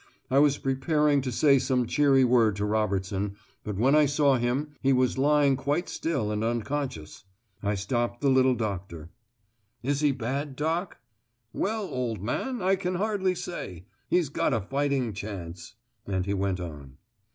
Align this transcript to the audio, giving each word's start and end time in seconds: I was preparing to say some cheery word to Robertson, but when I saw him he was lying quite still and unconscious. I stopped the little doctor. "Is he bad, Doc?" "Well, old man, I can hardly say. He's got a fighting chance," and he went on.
I 0.31 0.39
was 0.39 0.57
preparing 0.57 1.21
to 1.21 1.31
say 1.31 1.59
some 1.59 1.85
cheery 1.85 2.23
word 2.23 2.55
to 2.55 2.65
Robertson, 2.65 3.35
but 3.63 3.75
when 3.75 3.93
I 3.95 4.07
saw 4.07 4.37
him 4.37 4.71
he 4.81 4.91
was 4.93 5.19
lying 5.19 5.55
quite 5.55 5.87
still 5.87 6.31
and 6.31 6.43
unconscious. 6.43 7.25
I 7.61 7.75
stopped 7.75 8.19
the 8.21 8.29
little 8.29 8.55
doctor. 8.55 9.11
"Is 9.83 9.99
he 9.99 10.11
bad, 10.11 10.55
Doc?" 10.55 10.97
"Well, 11.53 11.83
old 11.83 12.19
man, 12.19 12.63
I 12.63 12.77
can 12.77 12.95
hardly 12.95 13.35
say. 13.35 13.85
He's 14.09 14.29
got 14.29 14.55
a 14.55 14.61
fighting 14.61 15.13
chance," 15.13 15.75
and 16.07 16.25
he 16.25 16.33
went 16.33 16.59
on. 16.59 16.97